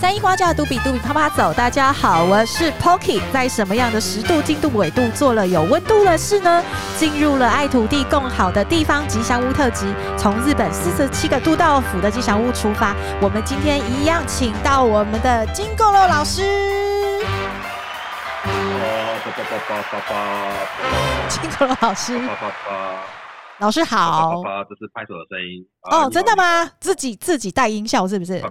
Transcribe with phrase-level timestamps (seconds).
[0.00, 1.52] 三一花架，度比度比啪啪走。
[1.52, 6.64] 大家好，我是 Pocky 在什么样的十度、经度、纬度做了有温度的事呢？
[6.96, 9.84] 进入了爱土地共好的地方吉祥物特辑，
[10.16, 12.96] 从日本四十七个都道府的吉祥物出发。
[13.20, 16.40] 我们今天一样请到我们的金狗肉老师。
[21.28, 22.18] 金狗肉老师。
[23.58, 24.42] 老师好。
[24.66, 25.62] 这是拍手的声音。
[25.90, 26.70] 哦，真的吗？
[26.80, 28.42] 自己自己带音效是不是？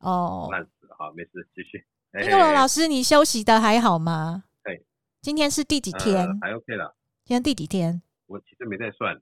[0.00, 1.84] 哦，烂死了，好，没事，继续。
[2.22, 4.44] 金狗肉老师，你休息的还好吗？
[4.62, 4.78] 哎，
[5.20, 6.26] 今天是第几天？
[6.40, 6.96] 还 OK 了。
[7.24, 8.00] 今天第几天？
[8.26, 9.14] 我其实没在算，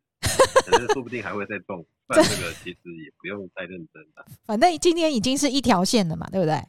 [0.70, 1.84] 反正说不定还会再动。
[2.08, 4.24] 算这个其实也不用太认真了。
[4.46, 6.62] 反正今天已经是一条线了嘛，对不对？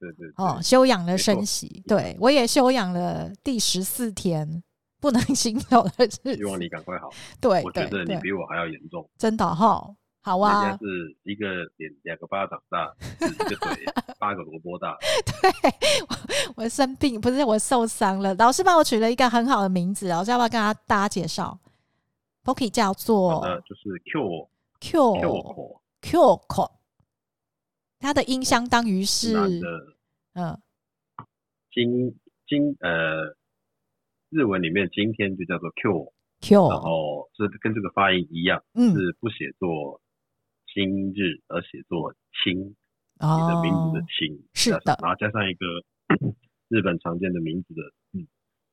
[0.00, 0.28] 对对。
[0.36, 4.62] 哦，休养了生息，对我也休养了第十四天，
[5.00, 6.34] 不能行走的是。
[6.34, 7.08] 希望你赶快好。
[7.40, 9.08] 对，我觉得你比我还要严重。
[9.16, 9.94] 真的哈。
[10.26, 13.84] 好啊，人家是一个脸两个巴掌大，一个腿
[14.18, 14.98] 八个萝卜大。
[15.24, 15.70] 对，
[16.08, 21.56] 我，我生病不是我受伤了，老师帮我取了一个很好的名字，老师要不要跟他大家介绍
[22.42, 24.48] ？Poki 叫做呃，就是 Q
[24.80, 26.70] Q Q Q，
[28.00, 29.36] 它的音相当于是
[30.34, 30.60] 嗯，
[31.72, 33.26] 今今呃，
[34.30, 40.00] 日文里面今天就叫做 Q Q，然后是跟这个发音一样，嗯，是不写作。
[40.76, 42.12] 今日而写作
[42.44, 42.76] 清，
[43.20, 45.64] 哦、你的名字的清是的，然后加上一个
[46.68, 47.80] 日本常见的名字的
[48.12, 48.26] 嗯，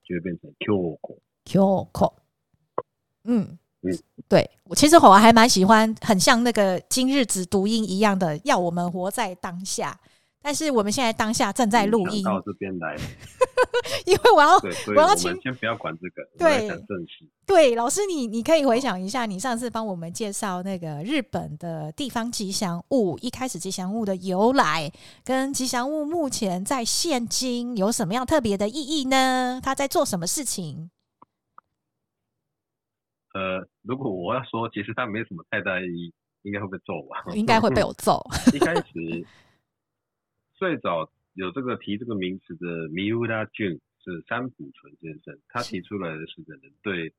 [0.03, 2.13] 就会变成 Kyoko。
[3.23, 9.97] 嗯嗯，对我其实我还蛮喜欢，很像那个今日子读音一样的，要我们活在当下。
[10.43, 12.97] 但是我们现在当下正在录音，到这边来，
[14.05, 14.57] 因为我要，
[14.93, 17.25] 我要请，先不要管这个，对，讲正事。
[17.45, 24.91] 对，老师你你可以回想一下，你上次帮我们介绍那个日本的地方吉祥物，一开始吉祥物的由来，
[25.23, 29.61] 跟吉祥物目前在现今有什么样特别的意义呢？
[29.63, 30.89] 他在做什么事情？
[33.33, 37.33] 呃，如果我要说，其实他没什么太大意义，应该会被揍吧？
[37.33, 38.21] 应该会被我揍。
[38.53, 38.83] 一开始。
[40.55, 47.11] 最早有这个提这个名词的米乌拉俊是三浦纯先生，他提出来的是人对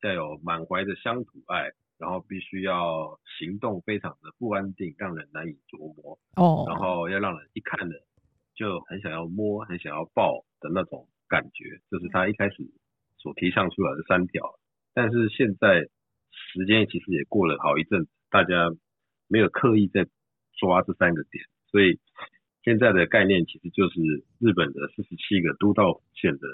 [0.00, 8.06] 带有满怀的乡土爱，然后必须要行动非常的不安定，让人难以琢磨哦，然后要让人一看了
[8.54, 12.70] 就很想要摸，很想要抱的那种感觉，这是他一开始
[13.18, 14.58] 所提倡出来的三条。
[14.94, 15.80] 但是现在
[16.30, 18.70] 时间其实也过了好一阵子，大家
[19.26, 20.06] 没有刻意在
[20.56, 21.98] 抓这三个点，所以。
[22.62, 24.00] 现在的概念其实就是
[24.38, 26.46] 日本的四十七个都道府县的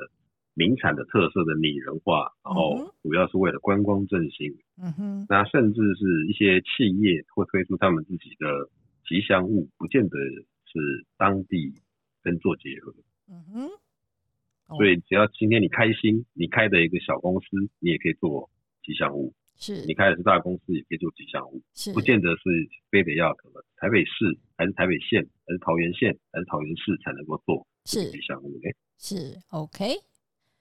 [0.54, 4.56] 名产的特色的拟人化，然后主要是为了观光振兴。
[4.80, 8.70] 嗯哼，那甚至是一些企业会推出他们自己的
[9.06, 10.16] 吉祥物，不见得
[10.64, 11.74] 是当地
[12.22, 12.94] 跟做结合。
[13.28, 17.46] 嗯哼，所以只要今天你开心，你开的一个小公司，
[17.80, 18.48] 你也可以做
[18.82, 19.34] 吉祥物。
[19.58, 22.42] 是你开的是大公司，也可以做吉祥物，是不见得是
[22.90, 28.70] 非得要什么台北市，还是台北县，还是桃园县，还是桃园市才能够做是吉祥物呢？
[28.98, 29.96] 是 OK，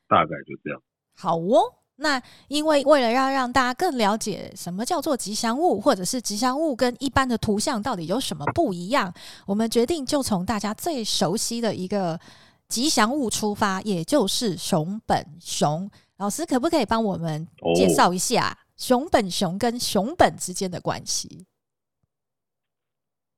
[0.07, 0.81] 大概就这样。
[1.13, 9.13] 好哦，那因为为了要让大家更了解什么叫做吉祥物，或者是吉祥物跟一般的图像到底有什么不一样，
[9.45, 12.19] 我们决定就从大家最熟悉的一个
[12.67, 15.89] 吉祥物出发，也就是熊本熊。
[16.17, 17.45] 老师可不可以帮我们
[17.75, 18.57] 介绍一下？
[18.75, 21.45] 哦熊本熊跟熊本之间的关系，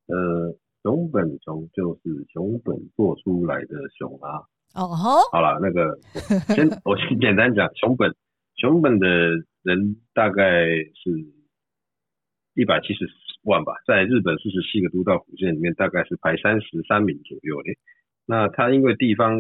[0.08, 4.42] 呃，熊本熊就是熊本做出来的熊啊。
[4.74, 6.00] 哦吼，好了，那个
[6.56, 8.16] 先 我先简单讲，熊本
[8.56, 9.08] 熊本的
[9.62, 11.12] 人大概是
[12.56, 13.08] 一百七十
[13.44, 17.70] 万吧，在日本四十七个都道府县里面，大概是排三十三名左右的。
[18.26, 19.38] 那它因为地方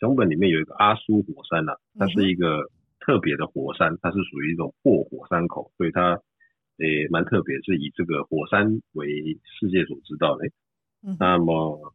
[0.00, 2.68] 熊本里面有一个阿苏火山呐、啊，它是一个。
[3.06, 6.20] 特别的火山，它是属于一种破火山口，所以它
[6.78, 9.06] 诶蛮特别，是以这个火山为
[9.60, 10.44] 世界所知道的。
[11.06, 11.94] 嗯、那么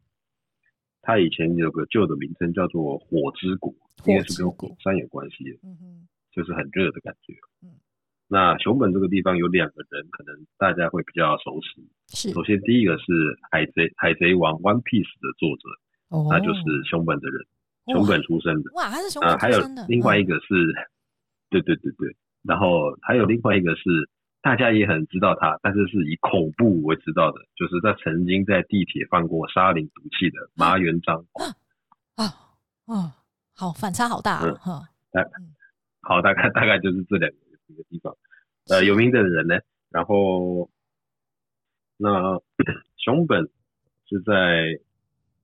[1.02, 3.76] 它以前有个旧的名称叫做火之谷，
[4.06, 5.60] 应该是跟火山有关系的。
[5.64, 7.34] 嗯，就是很热的感觉。
[7.62, 7.76] 嗯，
[8.30, 11.86] 那熊本这个地方有两个人，可能大家会比较熟悉。
[12.08, 15.68] 是，首先第一个是海贼海贼王 One Piece 的作者，
[16.08, 17.46] 哦，那就是熊本的人，
[17.88, 18.72] 熊本出生的。
[18.76, 19.82] 哇，他是熊本出生的。
[19.84, 20.74] 还有另外一个是。
[21.52, 24.10] 嗯对对对对，然后还有另外一个是
[24.42, 31.50] 大家也很知道他，但是是以恐怖为知道的，就是他曾经在地铁放过沙林毒气的麻原彰晃
[32.16, 32.26] 啊
[32.86, 33.18] 啊，
[33.54, 34.54] 好反差好大啊！
[34.54, 34.82] 哈、
[35.12, 35.54] 嗯，
[36.00, 37.38] 好，大概大概就是这两个
[37.68, 38.16] 一个地方，
[38.70, 39.60] 呃，有名的人呢，
[39.90, 40.70] 然后
[41.98, 42.42] 那
[42.96, 43.50] 熊本
[44.08, 44.80] 是在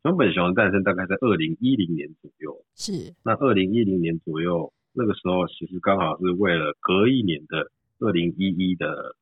[0.03, 2.63] 熊本熊的诞生大概在二零一零年左右。
[2.75, 3.13] 是。
[3.23, 9.15] 那二零一零年左右，那个时候其实刚好是为了隔一年的二零一一的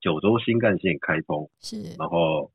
[0.00, 1.50] 九州新干线开通。
[1.58, 1.82] 是。
[1.98, 2.52] 然后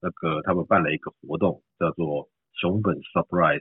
[0.00, 3.60] 那个他们办了一个活动，叫做熊本 Surprise，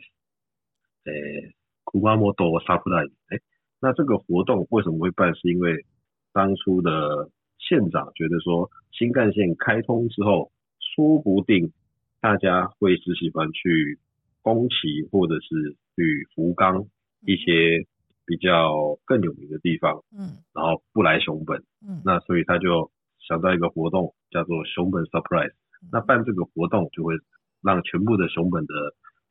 [1.03, 1.53] 诶
[1.83, 3.11] ，Kumamoto Surprise。
[3.29, 3.41] 诶，
[3.81, 5.35] 那这个活动为什么会办？
[5.35, 5.85] 是因为
[6.31, 11.73] 当初的县长觉得说，新干线开通之后，说不定
[12.21, 13.99] 大家会只喜欢去
[14.41, 16.87] 宫崎或者是去福冈
[17.21, 17.85] 一些
[18.25, 22.91] 比较更有名的地方，嗯，然后不来熊本，嗯，那所以他就
[23.27, 25.53] 想到一个活动，叫做熊本 Surprise。
[25.91, 27.15] 那办这个活动就会
[27.61, 28.73] 让全部的熊本的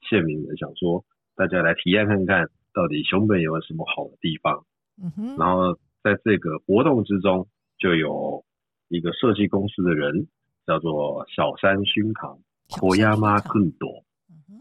[0.09, 1.05] 县民们想说，
[1.37, 4.65] 大家来体验看看到底熊本有什么好的地方，
[5.03, 7.49] 嗯哼，然后在这个活动之中
[7.79, 8.45] 就有
[8.89, 10.29] 一个设计公司的人。
[10.69, 12.39] 叫做小山熏堂，
[12.79, 14.61] 国亚妈更多，嗯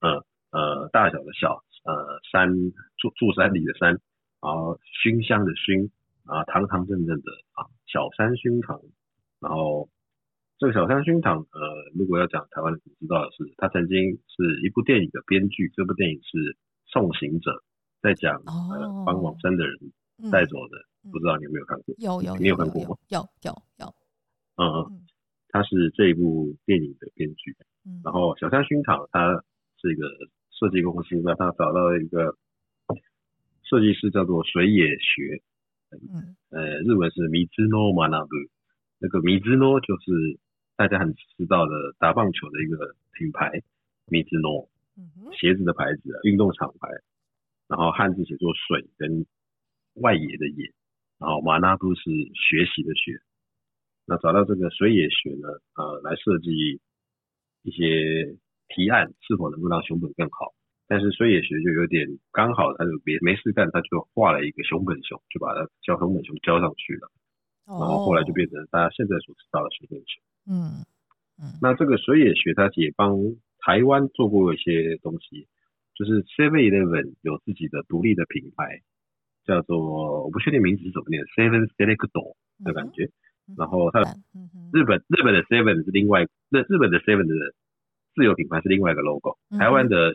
[0.00, 2.50] 呃呃，大小的小，呃山
[2.98, 3.90] 住住山里的山，
[4.42, 5.90] 然后熏香的熏，
[6.24, 8.80] 啊堂堂正正的啊小山熏堂，
[9.40, 9.88] 然后
[10.58, 11.60] 这个小山熏堂，呃
[11.94, 16.38] 如果要讲台湾你知道的是，他曾经是一部电影的编剧，这部电影是
[16.86, 17.50] 《送行者》，
[18.02, 19.78] 在讲呃帮往生的人
[20.30, 21.94] 带走的，嗯、不知道你有没有看过？
[21.98, 22.96] 有有，你有看过吗？
[23.08, 23.94] 有有有，
[24.56, 25.06] 嗯嗯。
[25.54, 27.56] 他是这一部电影的编剧，
[27.86, 29.40] 嗯、然后小山熏堂他
[29.80, 30.04] 是一个
[30.58, 32.36] 设计公司，那他找到了一个
[33.62, 35.42] 设计师叫做水野学，
[35.90, 38.28] 嗯，呃，日文是米兹诺马纳布，
[38.98, 40.38] 那个米兹诺就是
[40.76, 43.62] 大家很知道的打棒球的一个品牌，
[44.06, 44.68] 米兹诺，
[45.38, 46.88] 鞋子的牌子，运动厂牌，
[47.68, 49.26] 然后汉字写作水跟
[49.94, 50.72] 外野的野，
[51.18, 52.02] 然后马纳布是
[52.34, 53.20] 学习的学。
[54.06, 56.80] 那找到这个水野学呢，呃，来设计
[57.62, 58.36] 一些
[58.68, 60.54] 提案，是否能够让熊本更好？
[60.86, 67.10] 但是水野学就有点刚好，他就别没事干，他就画了一个熊本熊，就把它叫熊本熊交上去了。
[67.66, 70.22] 然后后来就变成大家现在所知道的熊本熊。
[70.46, 70.84] 嗯
[71.40, 71.56] 嗯。
[71.62, 73.16] 那这个水野学他也帮
[73.60, 75.48] 台湾做过一些东西，
[75.94, 78.82] 就是 Seven Eleven 有自己的独立的品牌，
[79.46, 83.08] 叫做我不确定名字是怎么念，Seven Selecto 的感觉。
[83.56, 84.00] 然后它
[84.72, 87.54] 日本日本的 Seven 是另外，那日本的 Seven 的
[88.14, 90.14] 自有品牌是另外一个 logo，台湾的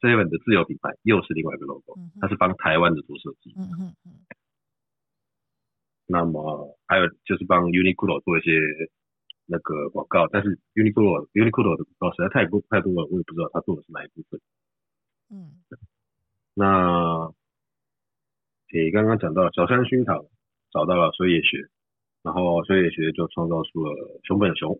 [0.00, 3.54] Seven 的自有品牌又是另外一个 logo，它是帮台湾的做设计。
[6.06, 8.50] 那么还有就是帮 Uniqlo 做一些
[9.46, 14.40] 那个广告，但是 Uniqlo Uniqlo 的广告实在太多太多了，我也不知道他做的是哪一部分。
[15.30, 15.62] 嗯，
[16.54, 17.32] 那
[18.72, 20.24] 诶刚刚讲到小山熏堂
[20.72, 21.68] 找到了水野学。
[22.22, 24.78] 然后水野学就创造出了熊本熊，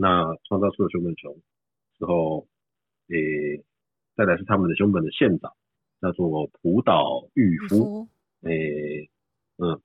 [0.00, 1.36] 那创造出了熊本熊
[1.98, 2.48] 之后，
[3.08, 3.62] 诶，
[4.16, 5.52] 再来是他们的熊本的县长，
[6.00, 8.08] 叫做浦岛裕夫，
[8.40, 9.10] 诶，
[9.58, 9.78] 嗯，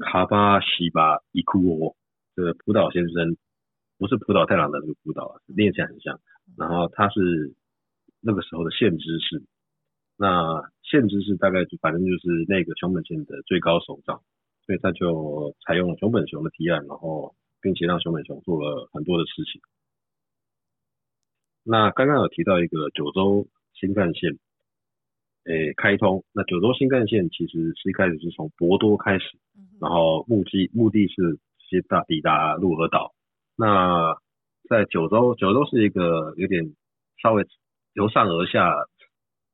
[0.00, 1.94] 卡巴西巴伊库哦，
[2.34, 3.36] 这个浦岛先生
[3.96, 6.18] 不是浦岛太郎的那个浦岛啊，念起来很像。
[6.58, 7.54] 然后他是
[8.20, 9.44] 那个时候的县知事，
[10.16, 14.20] 那县知事大概就反正就是那个熊本县的最高首长。
[14.66, 19.62] 所以他就采用了熊本熊的提案，然后并且让熊本熊做了很多的事情。
[21.62, 24.38] 那刚刚有提到一个九州新干线，
[25.44, 26.22] 诶，开通。
[26.32, 29.38] 那九州新干线其实是一开始是从博多开始，
[29.80, 31.14] 然后目的目的是
[31.58, 33.14] 直接到抵达鹿儿岛。
[33.56, 34.14] 那
[34.68, 36.74] 在九州，九州是一个有点
[37.22, 37.46] 稍微
[37.94, 38.74] 由上而下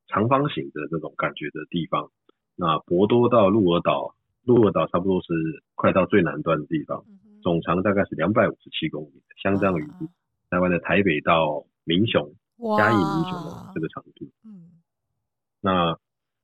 [0.07, 2.11] 长方形的这种感觉的地方。
[2.57, 4.13] 那博多到鹿儿岛。
[4.43, 7.05] 鹿儿岛差不多是快到最南端的地方，
[7.41, 9.87] 总长大概是两百五十七公里，相当于
[10.49, 12.33] 台湾的台北到民雄、
[12.77, 14.29] 嘉义民雄的这个长度。
[14.45, 14.71] 嗯，
[15.59, 15.97] 那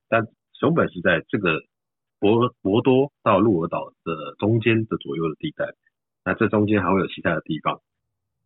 [0.10, 1.62] 但熊本是在这个
[2.20, 5.74] 博博多到鹿儿岛的中间的左右的地带，
[6.26, 7.82] 那这中间还会有其他的地方，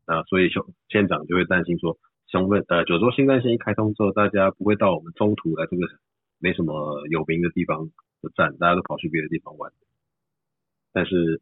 [0.06, 5.88] 那，所以熊县长就会担心说，熊本呃九州新干线一开通之后，大家不会到我们中途来这个
[6.40, 7.90] 没什么有名的地方。
[8.24, 9.74] 的站，大家都跑去别的地方玩，
[10.94, 11.42] 但是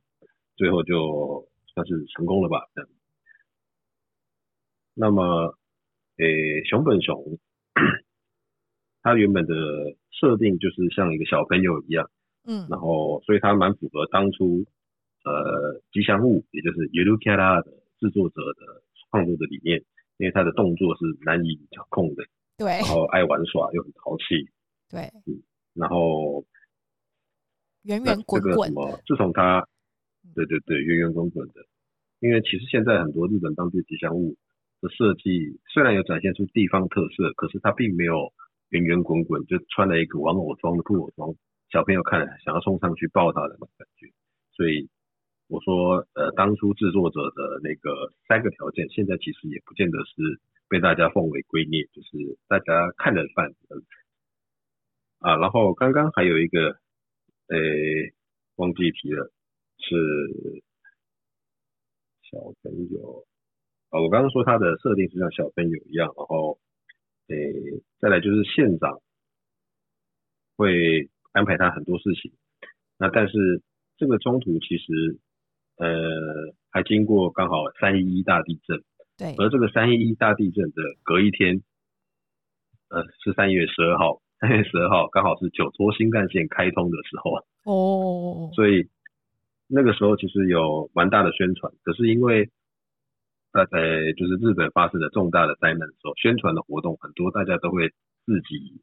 [0.58, 2.90] 最后就算是成功了吧，这样。
[4.94, 5.56] 那么，
[6.18, 7.38] 诶、欸，熊本熊，
[9.02, 9.54] 它原本的
[10.10, 12.08] 设定就是像一个小朋友一样，
[12.46, 14.64] 嗯，然后所以它蛮符合当初
[15.24, 19.82] 呃吉祥物，也就是ゆるキャラ的制作者的创作的理念，
[20.18, 22.24] 因为它的动作是难以掌控的，
[22.56, 24.48] 对，然后爱玩耍又很淘气，
[24.88, 25.42] 对，嗯，
[25.74, 26.44] 然后。
[27.84, 28.72] 圆圆滚滚。
[29.06, 29.68] 自从他，
[30.35, 31.65] 对对对，圆圆滚滚的。
[32.19, 34.35] 因为其实现在很多日本当地吉祥物
[34.81, 38.33] 的设计，虽然有展现出地方特色，可是它并没有
[38.69, 41.33] 圆圆滚滚就穿了一个玩偶装的布偶装，
[41.71, 44.07] 小朋友看了想要冲上去抱它的那种感觉。
[44.51, 44.89] 所以
[45.47, 53.51] 我说，呃，当初制作者的那个三个条件，现在其实也不见得是被大家奉为圭臬，就是大家看着办。
[55.19, 56.77] 啊，然后刚刚还有一个，
[57.47, 58.13] 诶，
[58.55, 59.31] 忘记提了，
[59.79, 60.61] 是
[62.29, 63.25] 小朋友。
[63.89, 66.59] 啊，我刚刚说他的设定是像小朋友一样，然后，
[67.27, 67.35] 诶，
[67.99, 69.01] 再来就是县长
[70.55, 72.31] 会安排他很多事情。
[72.97, 73.63] 那但是
[73.97, 75.19] 这个中途其实，
[75.77, 78.83] 呃，还经过刚好三一一大地震。
[79.17, 79.33] 对。
[79.37, 81.63] 而这个三一一大地震的隔一天，
[82.89, 84.21] 呃，是三月十二号。
[84.39, 88.87] 三月十二号刚好是九州新干线开通的时候哦，所以
[89.71, 92.49] 那个时候其实有蛮大的宣传，可是因为
[93.51, 93.79] 大概
[94.17, 97.89] 就是日本发生了重大的灾难的时候，宣传的活动很多，大家都会
[98.25, 98.81] 自己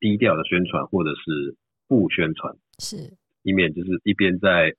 [0.00, 1.54] 低调的宣传或者是
[1.86, 2.96] 不宣传，是，
[3.42, 4.74] 以免就是一边在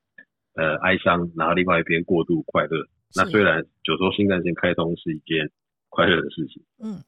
[0.56, 2.88] 呃哀伤，然后另外一边过度快乐。
[3.16, 5.52] 那虽然九州新干线开通是一件
[5.90, 7.04] 快乐的事情，嗯，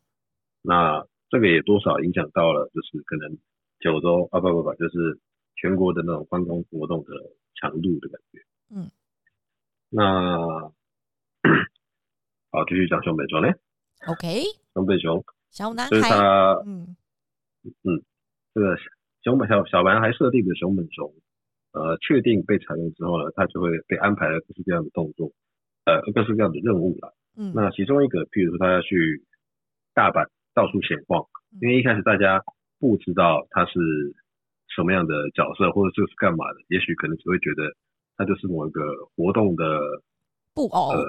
[0.61, 1.05] 那。
[1.31, 3.37] 这个也多少影响到了，就是可能
[3.79, 5.19] 九州啊不不不，就是
[5.57, 7.13] 全国的那种观光活动的
[7.59, 8.39] 强度的感觉。
[8.71, 8.91] 嗯，
[9.89, 10.71] 那
[12.51, 13.53] 好，继续讲熊本熊嘞。
[14.07, 14.43] OK。
[14.73, 15.23] 熊本熊。
[15.49, 15.89] 小男孩。
[15.89, 16.95] 就是他，嗯
[17.83, 18.03] 嗯，
[18.53, 18.77] 这个
[19.23, 21.13] 熊本小小男孩设定的熊本熊，
[21.73, 25.31] 呃，确定被采用之后呢，他就会被安排了各式各样的动作，
[25.85, 27.15] 呃，各式各样的任务了。
[27.35, 27.53] 嗯。
[27.55, 29.23] 那其中一个，譬如说他要去
[29.93, 30.27] 大阪。
[30.55, 31.25] 到处闲逛，
[31.61, 32.43] 因为一开始大家
[32.79, 33.79] 不知道他是
[34.79, 37.75] 什么样的角色，或者就是干嘛的，也许可能只会觉得
[38.15, 38.79] 他就是某一个
[39.13, 39.65] 活动的
[40.55, 41.03] 布偶，呃，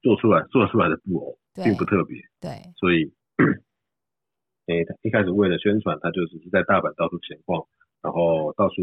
[0.00, 2.16] 做出来做出来的布偶，并不特别。
[2.40, 2.48] 对，
[2.80, 3.12] 所以，
[4.72, 7.68] 诶，他一开始为了宣传，他就只是在大阪到处闲逛，
[8.00, 8.74] 然后到处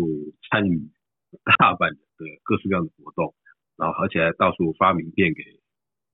[0.51, 0.77] 参与
[1.57, 1.97] 大阪的
[2.43, 3.33] 各式各样的活动，
[3.77, 5.41] 然后而且还到处发名片给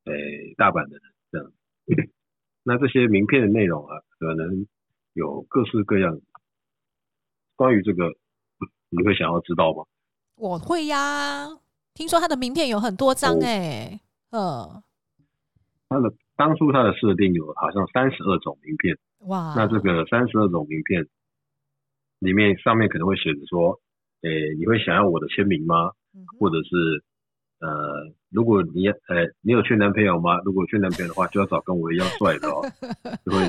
[0.09, 1.51] 诶大阪的人，这样。
[2.63, 4.65] 那这些名片的内容啊，可能
[5.11, 6.21] 有各式各样。
[7.55, 8.09] 关于这个，
[8.89, 9.83] 你会想要知道吗？
[10.35, 11.47] 我会呀，
[11.93, 13.99] 听说他的名片有很多张哎，
[14.31, 14.83] 呃，
[15.89, 18.97] 他的当初他的设定有好像三十二种名片。
[19.27, 21.05] 哇，那这个三十二种名片
[22.19, 23.79] 里面上面可能会写着说，
[24.21, 25.91] 诶，你会想要我的签名吗？
[26.15, 27.03] 嗯、或者是？
[27.59, 30.37] 呃，如果你呃，你有缺男朋友吗？
[30.43, 32.59] 如果缺男朋友的话，就要找跟我一样帅的哦，
[33.23, 33.39] 就会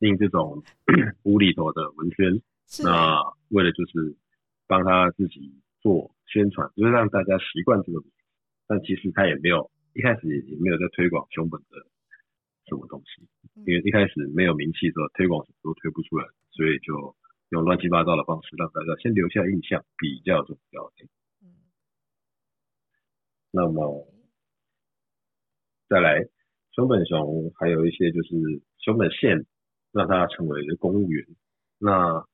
[0.00, 0.62] 印这种
[1.24, 2.42] 无厘头的文宣。
[2.82, 4.16] 那为了就是
[4.66, 8.16] 帮他自己做宣传，就是让大家习惯这个名字，
[8.66, 11.76] 但其实他也没有一开始也没有在推广熊本的
[12.66, 13.28] 什么东西，
[13.66, 17.14] 因为一开始没有名气的时候，推广什么都推不出来，所以就
[17.50, 20.90] 用乱七八糟的方式让大家先留下印象比较重要。
[23.52, 24.08] 那么
[25.86, 26.26] 再来，
[26.72, 28.34] 熊本熊还有一些就是
[28.78, 29.46] 熊本县
[29.92, 31.24] 让它成为一个公务员。
[31.78, 32.26] 那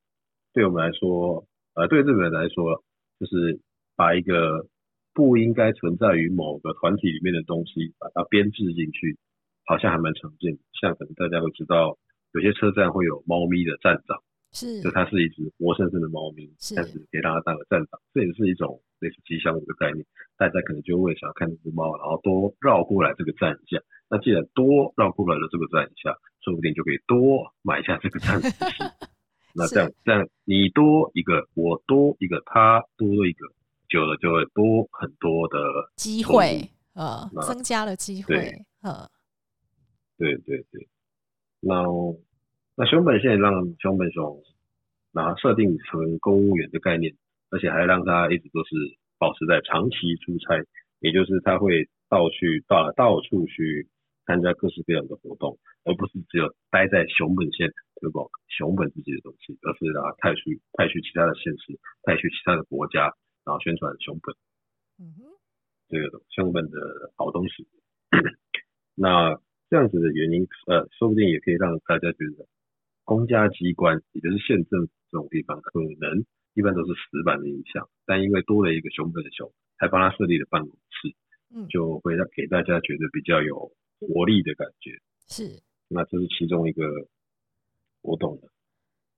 [0.53, 2.83] 对我们来说，呃，对日本人来说，
[3.19, 3.61] 就是
[3.97, 4.67] 把一个
[5.15, 9.19] 不应该存在于某个团体里面的东西，把它编制进去，
[9.67, 10.59] 好像还蛮常见。
[10.81, 11.99] 像可能大家会知道，
[12.33, 14.23] 有些车站会有猫咪的站长。
[14.53, 20.05] 是，就它是一只活生生的猫咪，但是可以让它当个站长，这也是一种类似吉祥物的概念。
[20.37, 23.81] 大家可能就会想要看这只猫，然后多绕过来这个站一下。
[24.09, 28.41] 那既然多绕过来了这个站一下，说不定就可以多买下这个站。
[29.55, 33.47] 那这样这样，你多一个，我多一个，他多一个，
[33.89, 35.59] 久了就会多很多的
[35.97, 39.09] 机会，呃，增加了机会，对，呃，
[40.17, 40.89] 对对对，
[41.61, 41.85] 那。
[42.77, 44.43] 那熊本县让熊本熊
[45.13, 47.15] 拿设定成公务员的概念，
[47.51, 48.71] 而且还让他一直都是
[49.19, 50.65] 保持在长期出差，
[51.01, 53.87] 也就是他会到去到到处去
[54.27, 64.35] 参加各式各样的活动，而不是只有待在熊本县推广熊本自己的东西，而是让他派去派去其他的县市，派去其他的国家，然后宣传熊本。
[64.99, 65.25] 嗯哼，
[65.89, 67.67] 这个熊本的好东西。
[68.95, 72.47] 那这样子的原因，呃，说不定也可以让大家觉得。
[73.03, 76.25] 公家机关，也就是县政府这种地方，可能
[76.55, 81.17] 一般都是死板的印象，但因为多了一个熊本的熊，还帮他设立了办公室，
[81.53, 84.91] 嗯，就会让给大家觉得比较有活力的感觉。
[85.29, 86.83] 是，那这是其中一个
[88.03, 88.49] 活动的。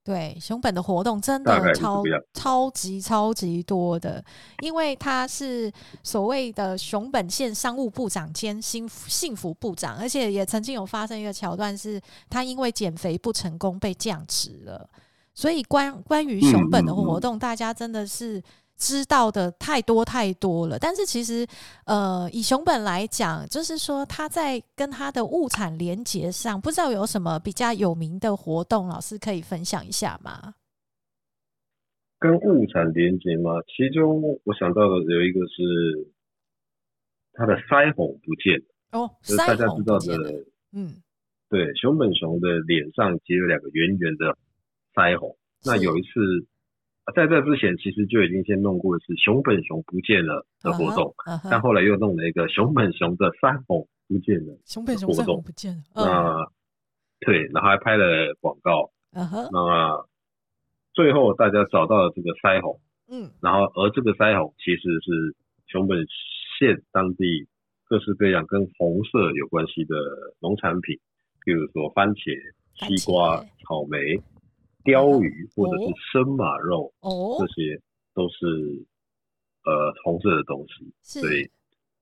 [0.05, 2.03] 对，熊本的活动真的超
[2.35, 4.23] 超级超级多的，
[4.61, 5.73] 因为他是
[6.03, 14.91] 所谓的熊本县商务部长兼幸幸福部长，而且也曾经有发生一个桥段，是他因为减肥不成功被降职了。
[15.35, 18.43] 所以关关于熊本的活动，大家真的是。
[18.83, 21.47] 知道的太多太多了，但是其实，
[21.87, 30.55] 呃，以熊本来讲，就是说他在跟他的物产连接上，不知道有什么比较有名的活动，老师可以分享一下吗？
[32.19, 33.53] 跟物产连接吗？
[33.69, 36.11] 其中我想到的有一个是
[37.35, 40.97] 他的腮红不见了哦，就是大家知道的，嗯，
[41.49, 44.37] 对，熊本熊的脸上结有两个圆圆的
[44.93, 46.09] 腮红，那有一次。
[47.17, 51.49] 在这之前，其实就已经先弄过一次熊本熊不见了的活动，uh -huh, uh -huh.
[51.51, 55.09] 但后来又弄了一个熊本熊的腮红不见了熊本熊
[55.43, 55.83] 不见了。
[55.95, 56.07] Uh -huh.
[56.07, 56.53] 那
[57.27, 58.93] 对，然后还拍了广告。
[59.13, 59.49] Uh -huh.
[59.51, 60.07] 那
[60.95, 62.81] 最后大家找到了这个腮红，
[63.11, 65.35] 嗯、uh 然后而这个腮红其实是
[65.67, 66.07] 熊本
[66.59, 67.49] 县当地
[67.85, 69.97] 各式各样跟红色有关系的
[70.41, 71.01] 农产品，
[71.45, 72.39] 比如说番茄、
[72.75, 74.23] 西瓜、草莓。
[74.85, 77.81] 鯛鱼或者是生马肉，哦，这些
[78.15, 78.85] 都是
[79.65, 81.49] 呃红色的东西，所以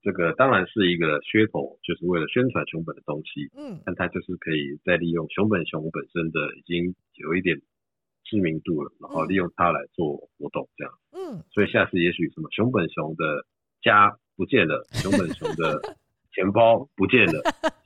[0.01, 3.49] 这个当然是一个噱头，就是为了宣传熊本的东西。
[3.55, 7.61] 嗯，但它就是可以再利用熊本熊本身的已经有一点
[8.23, 10.93] 知名度了，然后利用它来做活动，这样。
[11.11, 13.45] 嗯，所以下次也许什么熊本熊的
[13.81, 15.79] 家不见了，熊本熊的。
[16.33, 17.41] 钱包不见了，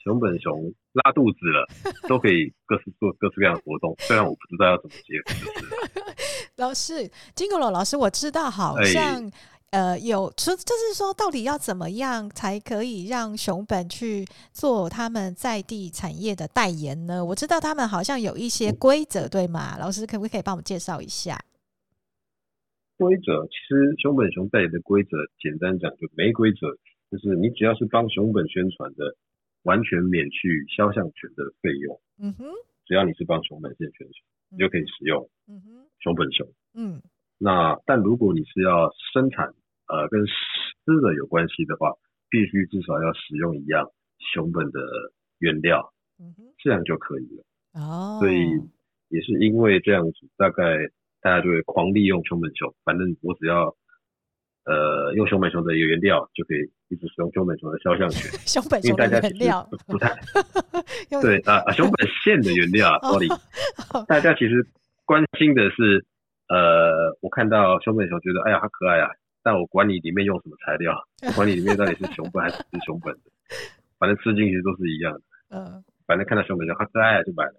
[0.06, 1.68] 熊本熊拉肚子了，
[2.08, 3.96] 都可以各式做各式各样的活动。
[3.98, 9.32] 虽然我不知道要怎么结合，就是老师金阁楼老师，我知道好像、欸、
[9.72, 17.26] 呃有，就就是说到底要怎么样才可以让熊本去做他们在地产业的代言呢？
[17.26, 19.76] 我知道他们好像有一些规则，对吗？
[19.80, 21.44] 老师可不可以帮我们介绍一下
[22.96, 23.44] 规则？
[23.48, 26.78] 其实熊本熊代言的规则，简单讲就没规则。
[27.12, 29.16] 就是你只要是帮熊本宣传的，
[29.66, 32.00] 完全免去肖像权的费用。
[32.18, 32.46] 嗯哼，
[32.86, 34.14] 只要你是帮熊本县选手，
[34.50, 35.30] 你就可以使用。
[35.48, 36.48] 嗯哼，熊本熊。
[36.74, 37.02] 嗯，
[37.38, 39.54] 那但如果你是要生产
[39.88, 41.92] 呃跟吃的有关系的话，
[42.30, 43.90] 必须至少要使用一样
[44.34, 44.80] 熊本的
[45.40, 45.94] 原料。
[46.20, 47.44] 嗯哼，这样就可以了。
[47.74, 48.38] 哦，所以
[49.10, 50.64] 也是因为这样子，大概
[51.22, 52.74] 大家就会狂利用熊本熊。
[52.84, 53.76] 反正我只要。
[54.66, 58.32] 呃，用熊本熊的原料就可以一直使用熊本熊的肖像权。
[58.46, 60.10] 熊本熊的原料不太
[61.22, 63.28] 对啊啊，熊本县的原料， sorry，
[64.08, 64.66] 大家其实
[65.06, 66.04] 关心的是，
[66.50, 69.10] 呃，我看到熊本熊觉得哎呀好可爱啊，
[69.44, 70.98] 但我管你里面用什么材料，
[71.28, 73.32] 我管你里面到底是熊本还是不是熊本的，
[74.00, 75.22] 反正吃进去都是一样的。
[75.50, 77.54] 嗯，反正看到熊本熊好可爱啊就买了。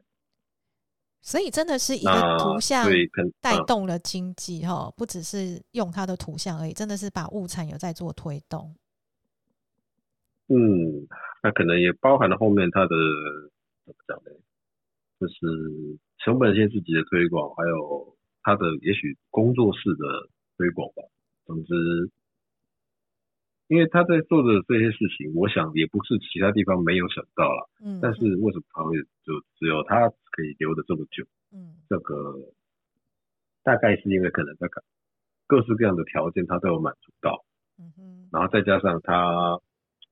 [1.26, 2.86] 所以真的是一个图像
[3.40, 8.72] 带动了经济哈，不只是用它的图像而已，真的是把物产有在做推动。
[10.46, 10.54] 嗯，
[11.42, 12.94] 那可能也包含了后面它的
[13.84, 14.30] 怎么讲呢？
[15.18, 21.02] 就是熊本县自己的推广，还有它的也许工作室的推广吧。
[21.44, 21.74] 总之。
[23.68, 27.68] 因为他在做的这些事情，我想也不是其他地方没有想到了。
[27.82, 27.98] 嗯。
[28.00, 31.24] 但是为什么他会就只有他可以留的这么久？
[31.52, 31.74] 嗯。
[31.88, 32.14] 这个
[33.64, 34.68] 大概是因为可能他
[35.48, 37.44] 各式各样的条件他都有满足到。
[37.78, 38.28] 嗯哼。
[38.30, 39.58] 然后再加上他，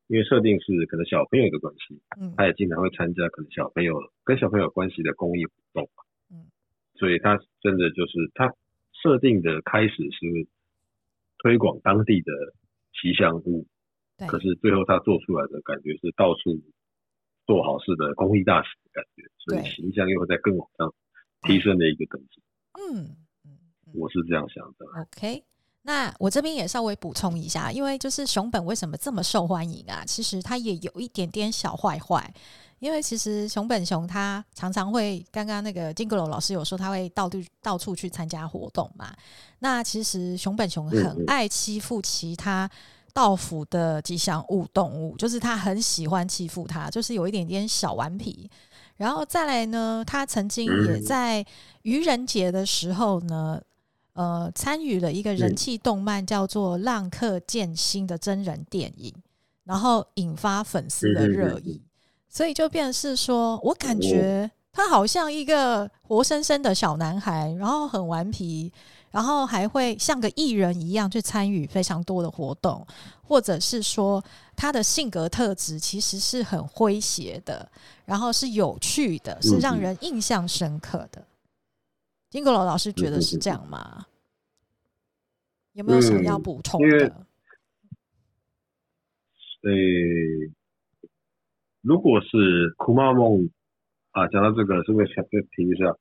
[0.08, 2.34] 因为设定是可能小朋友的关系，嗯。
[2.36, 5.88] 他也经常会参加可能小朋友跟小朋友关系的公益活动。
[6.32, 6.50] 嗯。
[6.96, 8.52] 所以他真的就是他
[9.00, 10.48] 设定的开始是
[11.38, 12.32] 推广当地的。
[13.00, 13.66] 吉祥物，
[14.28, 16.60] 可是最后他做出来的感觉是到处
[17.46, 20.94] 做好事的公益大使的感觉，所以形象又会在更往上
[21.42, 22.42] 提升的一个等级。
[22.74, 23.58] 嗯嗯，
[23.94, 24.86] 我是这样想的。
[25.00, 25.44] OK，
[25.86, 30.02] 那我这边也稍微补充一下，因为就是熊本为什么这么受欢迎啊？
[30.06, 32.34] 其实它也有一点点小坏坏，
[32.78, 39.14] 因为其实熊本熊它常常会，刚刚那个金阁楼老师有说他会到处到处去参加活动嘛。
[39.60, 42.70] 那其实熊本熊很爱欺负其他。
[43.12, 48.50] 道府的吉祥物动物，就是他很喜欢欺负它，就是有一点点小顽皮。
[48.96, 51.46] 然后再来呢，他曾经也在
[51.82, 53.62] 愚人节的时候呢，
[54.14, 59.14] 呃，参与了一个人气动漫叫做《浪客剑心》的真人电影，
[59.62, 61.82] 然后引发粉丝的热议。
[62.28, 68.72] 所以就变成是说，我感觉他好像一个活生生的小男孩，然后很顽皮。
[69.10, 72.84] 然后还会像个艺人一样去参与非常多的活动，
[73.22, 74.20] 或者是说
[74.56, 77.70] 他的性格特质其实是很诙谐的，
[78.04, 81.24] 然后是有趣的，是让人印象深刻的。
[82.34, 84.06] 金阁楼老师觉得是这样吗？
[85.74, 87.06] 有没有想要补充的？
[89.62, 90.52] 呃、嗯，
[91.80, 93.48] 如果是酷妈梦
[94.10, 95.96] 啊，讲到这个，是不是想再提一下？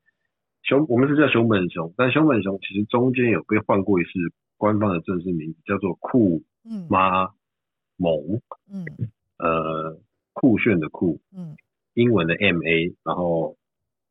[0.63, 4.09] 熊，我们是叫熊本熊，但熊本熊其实中间有被换过一次
[4.57, 6.41] 官方的正式名字，叫做酷
[6.89, 7.27] 妈
[7.95, 8.41] 萌。
[8.71, 8.83] 嗯，
[9.37, 11.55] 呃，酷炫的酷，嗯，
[11.93, 13.55] 英文的 M A，然后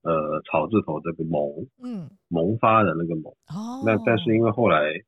[0.02, 3.32] 呃草字头这个萌，嗯，萌发的那个萌。
[3.48, 5.02] 哦，那但是因为后来。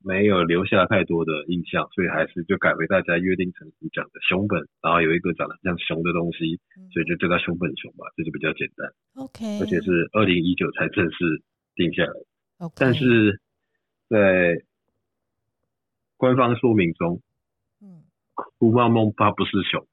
[0.00, 6.56] 没有留下太多的印象，所以还是就改为大家约定成俗讲的熊本，然后有一个长得像熊的东西，
[6.92, 8.88] 所以就叫它熊本熊吧，这就比较简单。
[9.16, 11.42] OK，而且是二零一九才正式
[11.74, 12.12] 定下来。
[12.58, 13.40] OK，但是
[14.08, 14.62] 在
[16.16, 17.20] 官方说明中，
[17.82, 18.04] 嗯，
[18.56, 19.84] 酷妈梦它不是熊，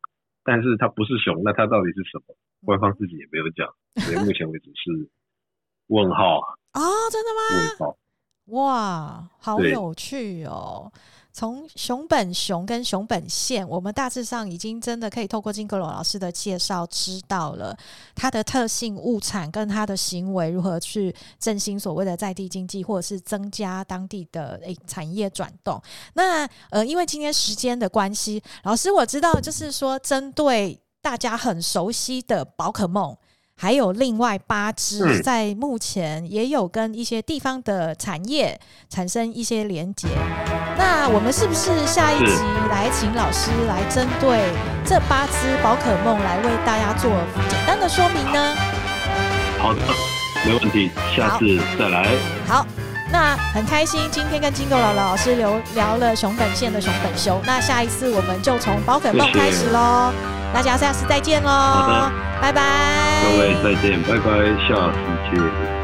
[0.44, 2.38] 但是它不是熊，那它到底是什么？
[2.66, 3.68] 官方自己也没有讲，
[4.04, 5.10] 所以目前为止是
[5.88, 6.46] 问号啊。
[6.74, 7.70] 哦，真的吗？
[7.70, 7.98] 问号。
[8.48, 10.92] 哇，好有趣哦！
[11.34, 17.76] 从熊本熊跟熊本县，我们大致上已经真的可以透过金阁罗老师的介绍，知道了
[18.14, 25.82] 它的特性物产跟它的行为如何去振兴所谓的在地经济，或者是增加当地的诶产业转动。
[26.14, 33.16] 那呃，因为今天时间的关系，老师我知道就是说，针对大家很熟悉的宝可梦。
[33.56, 40.08] 还有另外八只，在目前也有跟一些地方的产业产生一些连结。
[40.76, 42.42] 那我们是不是下一集
[42.72, 44.52] 来请老师来针对
[44.84, 47.12] 这八只宝可梦来为大家做
[47.50, 48.56] 简单的说明呢？
[49.60, 49.80] 好的，
[50.44, 51.46] 没问题，下次
[51.78, 52.10] 再来。
[52.48, 52.66] 好，
[53.12, 57.40] 那很开心今天跟金狗姥姥老师聊聊了熊本县的熊本熊。
[57.46, 60.12] 那下一次我们就从宝可梦开始喽。
[60.56, 61.50] 大家下次再见喽！
[61.50, 62.62] 好的，拜拜。
[63.30, 64.32] 各位再见，拜拜，
[64.66, 65.75] 下次见。